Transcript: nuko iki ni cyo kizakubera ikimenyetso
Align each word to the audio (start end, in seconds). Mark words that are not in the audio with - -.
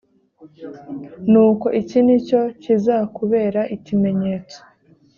nuko 1.31 1.67
iki 1.81 1.99
ni 2.05 2.17
cyo 2.27 2.41
kizakubera 2.61 3.61
ikimenyetso 3.75 4.59